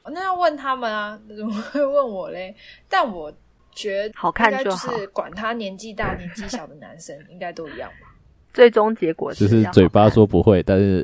[0.04, 2.54] 那要问他们啊，怎么会问我嘞？
[2.90, 3.32] 但我
[3.72, 8.14] 觉得好看就好，管他年纪大年纪小的男生应该都一样吧。
[8.52, 11.02] 最终结果就是嘴巴说不会，但是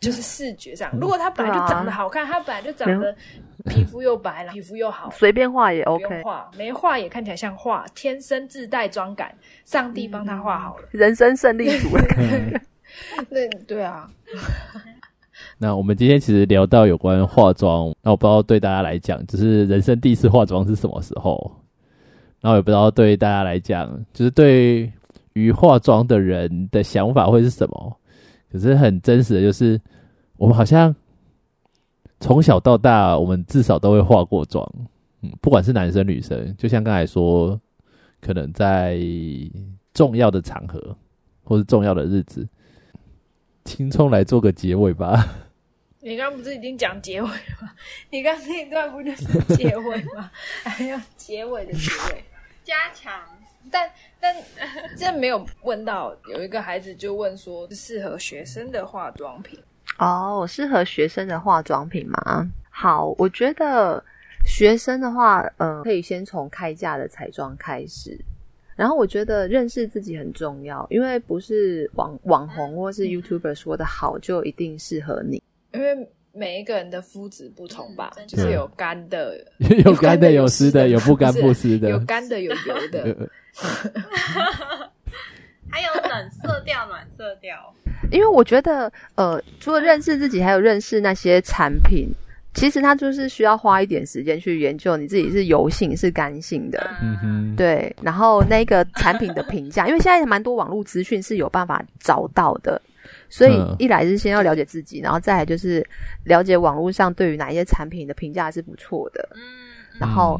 [0.00, 3.14] 就是视觉上，如果他本来就长得好看，他本来就长得
[3.66, 9.34] 皮肤又白了，皮肤又好，随便画也 OK，画没画也看起来像画，天生自带妆感，
[9.64, 11.88] 上帝帮他画好了，人生胜利组。
[13.28, 14.08] 那对啊，
[15.58, 21.54] 那我们今天其实聊到有关化妆，那我不知道对大家来讲，就是人生第一次化妆是什么时候？
[22.40, 24.90] 然后也不知道对大家来讲，就是对
[25.34, 27.99] 于化妆的人的想法会是什么？
[28.50, 29.80] 可是很真实的就是，
[30.36, 30.94] 我们好像
[32.18, 34.68] 从小到大，我们至少都会化过妆，
[35.22, 37.60] 嗯，不管是男生女生，就像刚才说，
[38.20, 38.98] 可能在
[39.94, 40.96] 重要的场合
[41.44, 42.48] 或是重要的日子。
[43.64, 45.28] 青葱来做个结尾吧。
[46.00, 47.70] 你刚刚不是已经讲结尾吗？
[48.10, 50.30] 你刚那一段不就是结尾吗？
[50.64, 52.24] 还要结尾的结尾，
[52.64, 53.12] 加强。
[53.70, 54.34] 但但
[54.96, 59.58] 这没有问到，有一个孩子就问说，适合学生的化妆品
[59.98, 62.46] 哦，适合学生的化妆品吗？
[62.70, 64.02] 好，我觉得
[64.46, 68.18] 学生的话，嗯，可以先从开价的彩妆开始。
[68.76, 79.36] 然后我觉得认识自己很重要，因为不是网网红或是 YouTuber 说的好就一定适合你，因为每一个人的肤质不同吧，就是有干的，
[79.84, 83.30] 有干的，有湿的，有不干不湿的，有干的，有油的，
[85.70, 87.72] 还有冷色调、暖色调。
[88.10, 92.08] 因为我觉得，呃，除了认识自己，还有认识那些产品。
[92.52, 97.94] 其实它就是需要花一点时间去研究你自己是油性是干性的，嗯哼，对。
[98.02, 102.82] 然后那个产品的评价，因为现在蛮多网络资讯是有办法找到的，
[103.30, 105.82] 所以一来是先要了解自己，然后再来就是
[106.24, 109.40] 了解网络上对于哪一些产品的评价是不错的，嗯，
[109.98, 110.38] 然后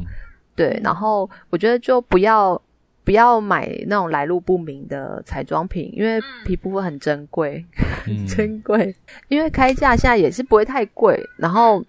[0.55, 2.61] 对，然后我觉得就不要
[3.03, 7.65] 不要买那种来路不明的彩妆品，因为皮肤很珍贵，
[8.05, 8.95] 很 珍贵，
[9.29, 11.83] 因为开价现在也是不会太贵，然后。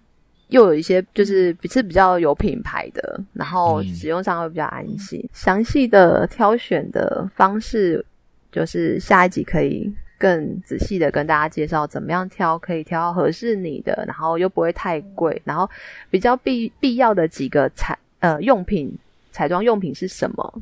[0.49, 5.27] 又有一些就是是比较有品牌的，然后使用上会比较安心。
[5.33, 8.05] 详细的挑选的方式，
[8.51, 9.91] 就是下一集可以
[10.23, 15.69] 更仔细的跟大家介绍怎么样挑，可以挑合适你的，然后又不会太贵，然后
[16.09, 18.97] 比较必必要的几个彩呃用品
[19.33, 20.61] 彩妆用品是什么？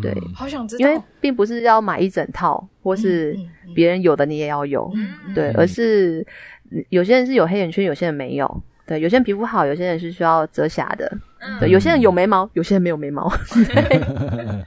[0.00, 3.38] 对，好想知道，因为并不是要买一整套，或是
[3.74, 4.90] 别人有的你也要有，
[5.34, 6.26] 对，而是
[6.88, 8.62] 有些人是有黑眼圈，有些人没有。
[8.86, 11.18] 对，有些人皮肤好，有些人是需要遮瑕的。
[11.60, 13.30] 对，有些人有眉毛，有些人没有眉毛。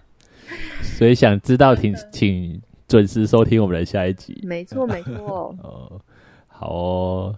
[0.83, 2.61] 所以想知道，请请
[2.95, 4.39] 准时收听我们的下一集。
[4.41, 5.53] 没错，没错。
[5.61, 5.99] 哦，
[6.47, 7.35] 好哦。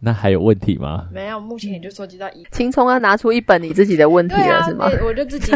[0.00, 1.08] 那还有问题吗？
[1.12, 2.44] 没有，目前也就收集到一。
[2.50, 4.90] 青葱要拿出一本你自己的问题了，是吗？
[5.04, 5.52] 我就自己。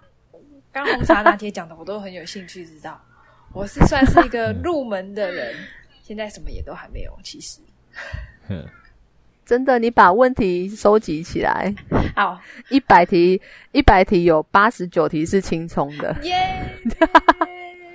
[0.72, 2.98] 刚红茶拿铁讲的，我都很有兴趣知道。
[3.52, 5.54] 我是算是一个入门的人，
[6.02, 7.60] 现在什么也都还没有，其实。
[9.44, 11.74] 真的，你把问题收集起来。
[12.16, 13.38] 好，一百题，
[13.72, 16.16] 一百题有八十九题是轻松的。
[16.22, 16.34] 耶！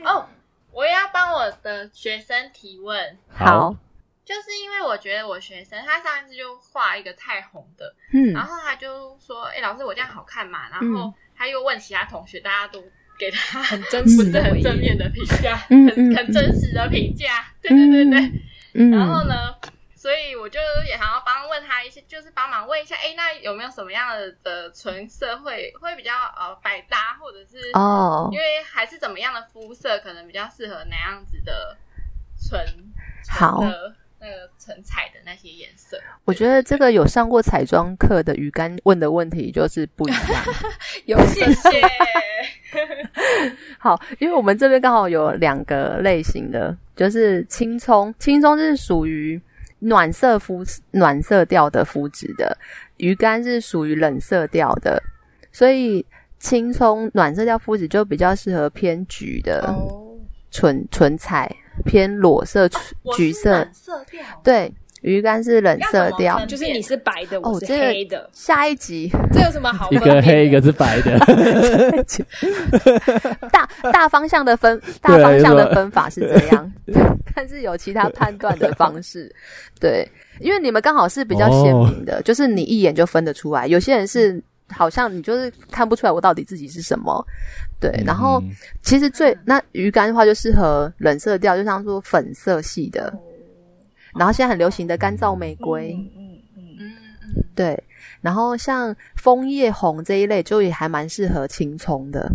[0.05, 0.25] 哦，
[0.73, 3.17] 我要帮我的学生提问。
[3.29, 3.75] 好，
[4.25, 12.83] 就是因为我觉得我学生他上一次就画一个太红的，嗯，然后他就说：“哎，老师，我这样好看嘛？”然后他又问其他同学，大家都
[13.19, 17.45] 给他很真实、 很正面的评价，很很真实的评价。
[17.61, 18.31] 对对对对，
[18.73, 18.91] 嗯。
[18.91, 19.55] 然后呢，
[20.03, 31.77] 所以我就也想要帮问他一些，就是帮忙问一下，哎，那有没有什么样的的纯色会会比较呃百搭，或者是哦，因为还是怎么样的肤色可能比较适合哪样子的
[32.49, 32.59] 唇
[33.29, 33.63] 好。
[34.19, 40.21] 那个唇彩的那些颜色，我觉得这个有上过彩妆课的鱼竿问的问题就是不一样。
[41.05, 41.81] 有谢谢。
[43.79, 49.41] 好，因为我们这边刚好有两个类型的，就是青葱，青葱是属于
[49.83, 52.57] 暖色肤暖色调的肤质的，
[52.97, 55.01] 鱼竿是属于冷色调的，
[55.51, 56.05] 所以
[56.39, 59.73] 青葱暖色调肤质就比较适合偏橘的
[60.51, 61.49] 唇唇彩。
[61.85, 62.69] 偏裸色、
[63.17, 63.67] 橘色，
[64.43, 64.71] 对，
[65.03, 68.29] 鱼竿是冷色调，就是你是白的，我是黑的。
[68.33, 69.91] 下一集这有什么好？
[69.91, 71.19] 一个黑，一个是白的。
[73.51, 76.73] 大大方向的分，大方向的分法是这样，
[77.35, 79.29] 但是有其他判断的方式。
[79.79, 83.67] 对，因为你们刚好是比较鲜明的，就是你一眼就分得出来。
[83.67, 84.41] 有些人是。
[84.69, 87.23] 好像你就是看不出来我到底自己是什么，
[87.79, 87.91] 对。
[88.03, 88.41] 然后
[88.81, 93.13] 其实最那鱼竿的话就适合冷色调，就像说粉色系的。
[94.15, 97.83] 然后现在很流行的干燥玫瑰，嗯嗯嗯嗯，对。
[98.21, 102.31] 然后像枫叶红这一类就也还蛮适合青葱的，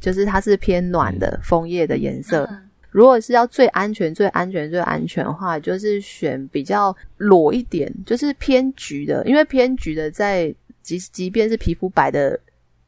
[0.00, 2.48] 就是它是偏暖的枫叶的颜色。
[2.90, 10.54] 如果是要最安全、最安全、最安全的话，就是选比较裸一点，就是偏橘的，因为偏橘的在。
[10.82, 12.36] 即即便是皮肤白的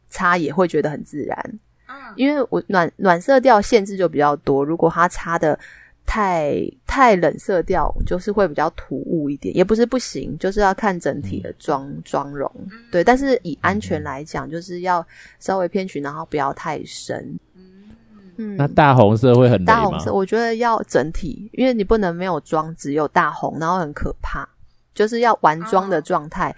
[0.09, 5.57] 擦也会觉得很自然，嗯，因为我暖暖色调限制就比较多，如果它擦的
[6.07, 6.55] 太
[6.87, 12.51] 太冷色调，就是会比较突兀一点，也不是不行，就是要看整体的妆妆容，
[12.93, 15.05] 对，但是以安全来讲，就是要
[15.41, 17.39] 稍微偏橘，然后不要太深，
[18.37, 24.49] 嗯，那大红色会很大红色，我觉得要整体，因为你不能没有妆，只有大红，然后很可怕，
[24.95, 26.55] 就是要完妆的状态。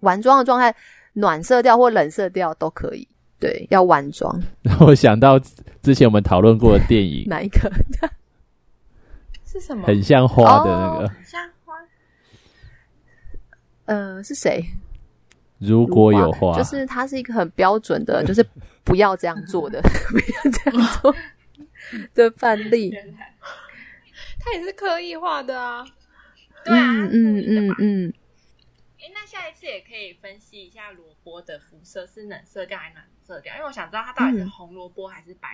[0.00, 0.72] 完妆的状态，
[1.14, 3.08] 暖色调或冷色调都可以。
[3.40, 4.40] 对，要完妆。
[4.62, 5.36] 然后想到
[5.82, 7.68] 之前我们讨论过的电影， 哪一个？
[9.52, 9.86] 是什么？
[9.86, 11.10] 很像花的那个。
[11.24, 11.74] 像花。
[13.84, 14.64] 呃，是谁？
[15.58, 18.44] 如果有花，就是它是一个很标准的， 就是
[18.82, 21.14] 不要这样做的， 不要这样做
[22.14, 22.92] 的范例。
[24.40, 25.84] 他也是刻意画的啊。
[26.64, 28.12] 对啊，嗯嗯嗯。
[29.02, 35.50] 哎，那下一次也可以分析一下萝卜的肤色是冷色调还是暖色调，因为我想知道它到底是红萝卜还是白。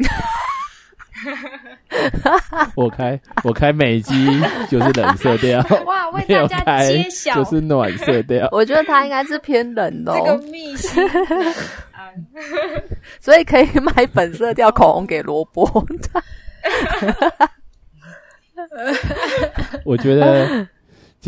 [2.77, 4.13] 我开我开美肌
[4.69, 8.47] 就是冷色调， 哇，为大家揭晓就是暖色调。
[8.53, 11.03] 我觉得它应该是偏冷的，这个秘辛。
[13.19, 15.65] 所以可以买粉色调口红给萝卜。
[19.87, 20.69] 我觉得。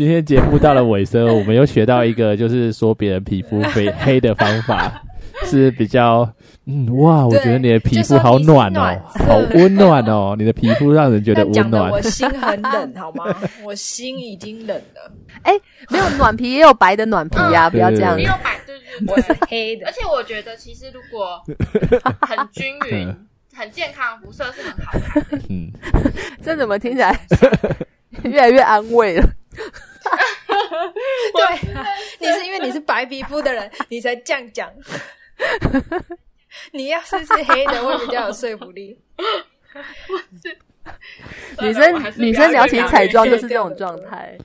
[0.01, 4.99] 今天节目到了尾声，我们又学到一个，就是说别人皮肤非黑的方法
[5.45, 6.27] 是比较，
[6.65, 11.91] 嗯，哇，我觉得你的皮肤好暖哦，好温暖哦，你的皮肤让人觉得温暖。
[11.91, 13.25] 我心很冷，好吗？
[13.63, 15.11] 我心已经冷了。
[15.43, 15.53] 哎，
[15.91, 18.15] 没有暖皮也有白的暖皮呀，不要这样。
[18.15, 19.85] 没有白，对对，我是黑的。
[19.85, 21.39] 而且我觉得，其实如果
[22.21, 23.15] 很均匀、
[23.53, 25.39] 很健康，肤色是很好的。
[25.47, 25.71] 嗯，
[26.41, 27.15] 这怎么听起来
[28.23, 29.29] 越来越安慰了？
[31.33, 31.59] 对，
[32.19, 34.71] 你是因为你是白皮肤的人， 你才这样讲。
[36.71, 38.99] 你要是是黑的，会比较有说服力。
[41.61, 44.37] 女生女生聊起彩妆就是这种状态。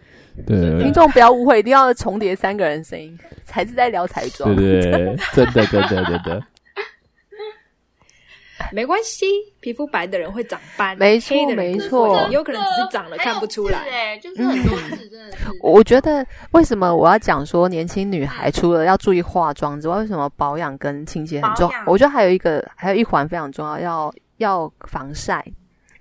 [0.47, 4.55] 对，听众不要误会，一定要重叠三个人声音，才是在聊彩妆。
[4.55, 6.47] 对对，真的真的真的。
[8.73, 9.27] 没关系，
[9.61, 13.79] 皮肤白的人会长斑，没错没错，有可能只是长了看不出来。
[13.79, 15.47] 哎，就是很多字真的是。
[15.63, 21.79] 我觉得为什么我要讲说年轻女孩除了要注意化妆之外，为什么保养跟清洁很重要？
[21.87, 25.45] 我觉得还有一个还有一环非常重要，要要防晒。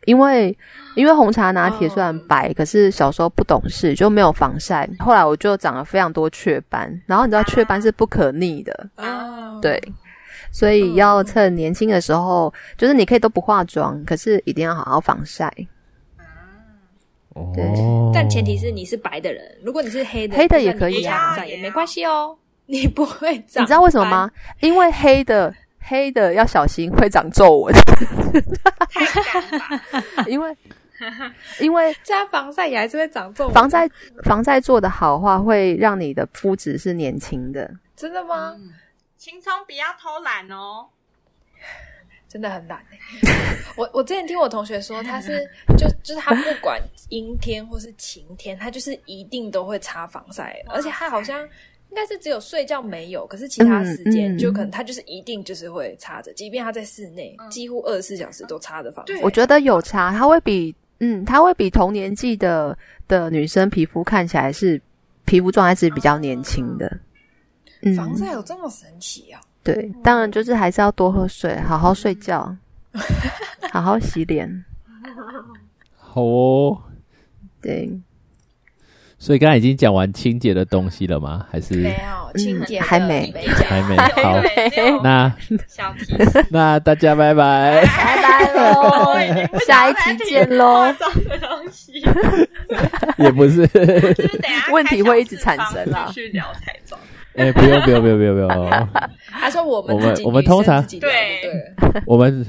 [0.05, 0.55] 因为
[0.95, 7.01] 因为红茶拿铁虽然白，可是小时候不懂事就没有防晒，后来我就长了非常多雀斑。
[7.07, 9.81] 然后你知道雀斑是不可逆的啊，对。
[10.55, 15.51] 所以要趁年轻的时候，就是你可以都不化妆，可是一定要好好防晒。
[17.33, 17.65] 哦，对，
[18.13, 22.37] 但前提是你是白的人，如果你是黑的，黑的也可以啊，也没关系哦。
[22.67, 24.31] 你不会长，你知道为什么吗？
[24.61, 27.75] 因为黑的黑的要小心会长皱纹。
[28.89, 30.23] 太干吧？
[30.25, 30.55] 因为
[31.59, 33.53] 因为加防晒也还是会长皱纹。
[33.53, 33.85] 防晒
[34.23, 37.69] 防晒做的好话，会让你的肤质是年轻的。
[37.97, 38.55] 真的吗？
[39.25, 40.85] 青葱不要偷懒哦。
[42.27, 42.79] 真的很懒
[43.75, 45.43] 我我之前听我同学说，他是
[45.75, 59.19] 就就是他不管阴天或是晴天，他就是一定都会擦防晒，而且他好像应该是只有睡觉没有，可是其他时间就可能他就是一定就是会擦着，即便他在室内，几乎二十四小时都擦着防晒。
[59.23, 64.79] 我觉得有擦，他会比嗯，他会比同年纪的的女生皮肤看起来是
[65.25, 66.99] 皮肤状态是比较年轻的。
[67.93, 69.41] 防晒有这么神奇啊？
[69.63, 72.55] 对，当然就是还是要多喝水，好好睡觉，
[73.71, 74.63] 好好洗脸。
[75.97, 76.81] 好哦。
[77.61, 77.99] 对。
[79.17, 81.47] 所以刚才已经讲完清洁的东西了吗？
[81.49, 83.33] 还是没有清洁还没
[83.65, 84.39] 还没好。
[85.01, 85.33] 那
[86.49, 89.15] 那大家拜拜拜拜喽，
[89.65, 90.93] 下一期见喽。
[93.17, 93.67] 也不是，
[94.71, 96.11] 问题会一直产生啊。
[96.13, 96.84] 去聊彩妆。
[97.35, 98.47] 哎，不用不用不用不用不用。
[99.29, 101.11] 他说我们我们我们通常对对，
[102.05, 102.45] 我们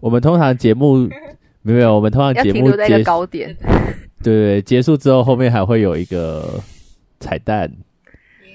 [0.00, 1.08] 我们通常节目
[1.62, 3.54] 没有，我们通常节目在一个高点。
[4.22, 6.60] 对对，结束之后后面还会有一个
[7.20, 7.70] 彩蛋，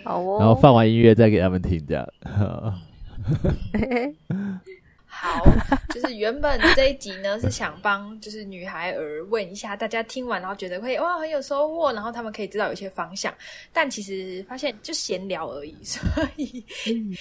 [0.04, 0.38] 好哦。
[0.40, 2.08] 然后放完音乐再给他们听，这样。
[5.22, 5.44] 好，
[5.94, 13.34] 就是原本这一集呢是想帮就是女孩儿问一下大家听完然后觉得会哇很有收获，然后他们可以知道有些方向，
[13.74, 16.02] 但其实发现就闲聊而已， 所
[16.38, 16.64] 以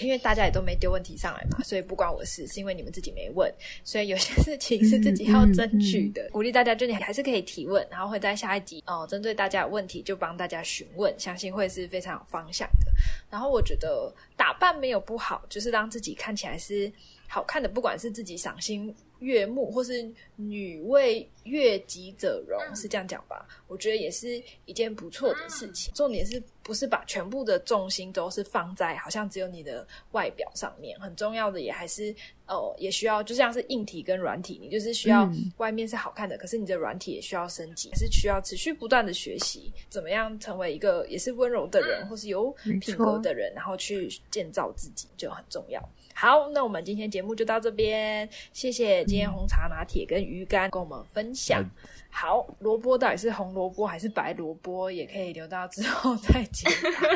[0.01, 6.29] 因为大家也都没丢问题上来嘛，所以不关我事，是因为你们自己没问，所以有些事情是自己要争取的。
[6.31, 12.93] 鼓励大家，就你还是可以提问，然后会在下一集哦，针对大家的问题就帮大家询问，相信会是非常有方向的。
[13.29, 16.93] 然后我觉得打扮没有不好，就是让自己看起来是。
[17.29, 23.47] 好看的，不管是自己赏心悦目，或是女为悦己者容，是这样讲吧？
[23.67, 25.93] 我觉得也是一件不错的事情。
[25.95, 30.99] 重点是不是把全部的重心都是放在好像只有你的外表上面？
[31.01, 32.15] 很重要的也还是
[32.47, 42.51] 哦，也需要就像是硬体跟软体，你就是需要外面是好看的，可是你的软体也需要升级，是需要持续不断的学习，怎么样成为一个也是温柔的人，或是有
[42.81, 45.83] 品格的人，然后去建造自己就很重要。
[46.21, 51.65] 好，那我们今天节目就到这边，谢谢今天红茶拿铁跟鱼干跟我们分享。
[52.11, 56.73] 好，萝卜到底是红萝卜还是白萝卜，也可以留到之后再讲。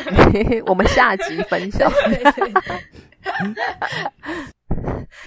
[0.66, 1.90] 我们下集分享。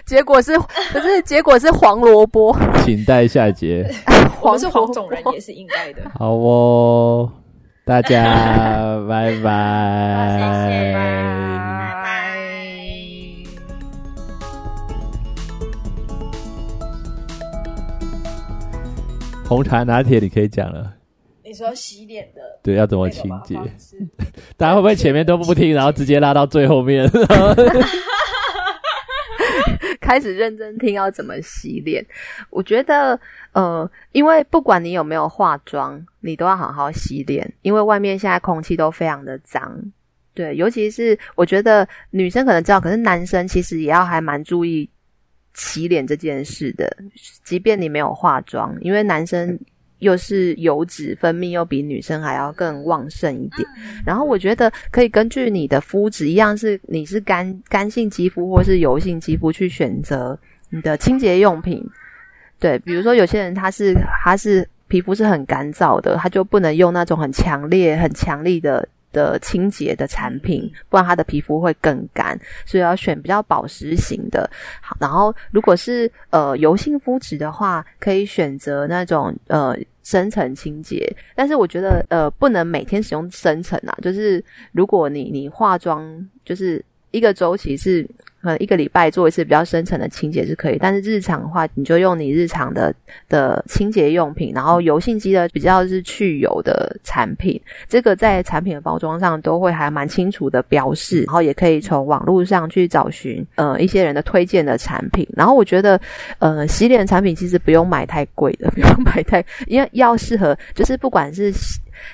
[0.05, 0.65] 结果是不
[1.03, 1.21] 是？
[1.23, 2.55] 结果是黄萝卜，
[2.85, 3.85] 请待下节。
[4.41, 6.01] 我们是黄种人，也是应该的。
[6.17, 7.29] 好哦，
[7.83, 11.24] 大家拜拜。
[19.55, 20.93] 红茶拿铁，你可以讲了。
[21.41, 23.55] 你说洗脸的，对，要怎么清洁？
[24.57, 27.09] 大家会不会前面都不听，然后直接拉到最后面？
[30.01, 32.05] 开始认真听要怎么洗脸？
[32.49, 33.17] 我觉得，
[33.53, 39.81] 呃，因为不管你有没有化妆，你都要好好洗脸，因为外面现在空气都非常的脏。
[40.33, 44.89] 对，尤其是我觉得女生可能知道，可是男生其实也要还蛮注意。
[45.55, 46.95] 洗脸这件事的，
[47.43, 49.57] 即便你没有化妆，因为男生
[49.99, 53.67] 又是油脂分泌又比女生还要更旺盛一点。
[54.05, 60.37] 然后我觉得可以根据你的肤质，一样是你是干干性肌肤或是油性肌肤去选择
[60.69, 61.83] 你的清洁用品。
[62.59, 68.87] 对，比如说有些人他是他是皮肤是很干燥的，他就不能用那种很强烈、很强力的。
[69.15, 74.49] 的清洁的产品，不然它的皮肤会更干，所以要选比较保湿型的。
[74.81, 81.09] 好，然后如果是呃油性肤质的话，可以选择那种呃深层清洁。
[81.33, 84.43] 但是我觉得呃不能每天使用深层啊，就是
[84.73, 86.03] 如果你你化妆
[86.43, 86.83] 就是
[87.15, 88.07] 一个周期是。
[88.45, 92.93] 呃，一个礼拜做一次比较深层的清洁是可以，但是日常的话，你就用你日常的
[93.27, 97.59] 的清洁用品，然后油性肌的比较是去油的产品，
[97.89, 105.99] 这个在产品的包装上都会还蛮清楚的标示，然后也可以从网络上去找寻呃一些人的推荐的产品，然后我觉得
[106.37, 111.51] 呃洗脸产品其实不用买太贵的， 不用买太，因为要适合就是不管是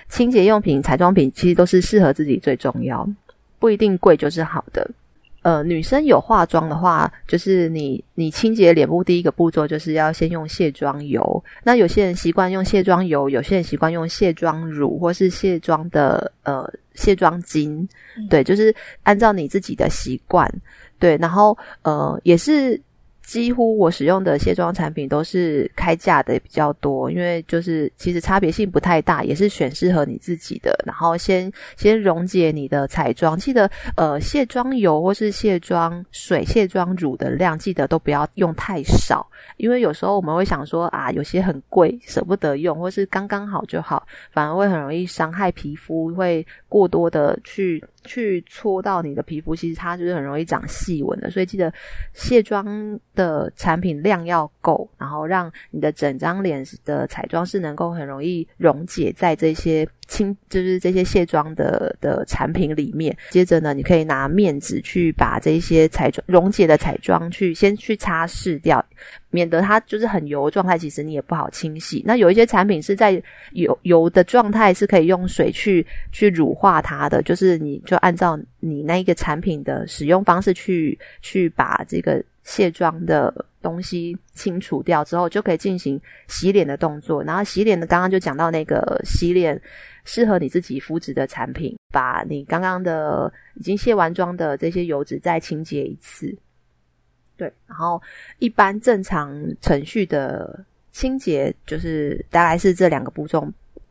[0.07, 3.05] 清洁用品、彩妆品，其实都是适合自己最重要，
[3.61, 4.85] 不一定贵就是好的。
[5.43, 11.43] 呃，女生有化妆的话，就是你你清洁脸部第一个步骤就是要先用卸妆油。
[11.63, 17.87] 那有些人习惯用卸妆油，有些人习惯用卸妆乳或是卸妆的呃卸妆巾，
[18.29, 20.47] 对，就是按照你自己的习惯，
[20.99, 22.79] 对，然后呃也是
[23.31, 30.77] 几乎我使用的卸妆产品都是开价的比较多，因为就是其实差别性不太大，也是选适合你自己的。
[30.85, 39.25] 然后先先溶解你的彩妆，记得呃卸妆油或是卸妆水、卸妆乳的量，记得都不要用太少，
[39.55, 47.81] 因为有时候我们会想说啊，有些很贵舍不得用，或是刚刚好就好，反而会很容易伤害皮肤，会过多的去。
[48.03, 51.71] 去搓到你的皮肤，其实它就是很容易长细纹的，所以记得
[52.13, 63.15] 卸妆的产品量要够，然后让你的整张脸的彩妆是能够很容易溶解在这些清，就是这些卸妆的的产品里面。
[63.29, 68.85] 接着呢，你可以拿面纸去把这些彩妆溶解的彩妆去先去擦拭掉。
[69.29, 72.03] 免得它就是很油的状态，其实你也不好清洗。
[72.05, 87.23] 那有一些产品是在油油的状态，是可以用水去去乳化它的，就是你就按照你那一个产品的使用方式去去把这个卸妆的东西清除掉之后，就可以进行洗脸的动作。
[87.23, 89.59] 然后洗脸的刚刚就讲到那个洗脸
[90.13, 96.37] 适合你自己肤质的产品，把你刚刚的已经卸完妆的这些油脂再清洁一次。
[97.37, 98.01] 对，然后
[98.37, 103.47] 一般正常程序的清洁就是大概是这两个步骤，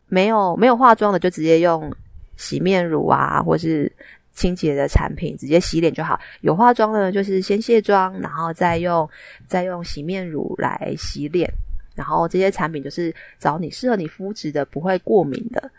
[0.09, 1.91] 没有没有化妆的就直接用
[2.37, 3.91] 洗面乳啊，或是
[4.31, 6.19] 清洁的产品直接洗脸就好。
[6.41, 9.09] 有化妆的，就是先卸妆，然后再用
[9.47, 11.51] 再用洗面乳来洗脸。
[11.95, 15.71] 然后这些产品就是找你适合你肤质的，不会过敏的。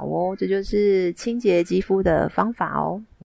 [0.00, 3.02] 好哦，这就是清洁肌肤的方法哦。